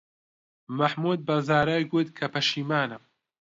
[0.79, 2.97] مەحموود بە زارای گوت کە پەشیمانە.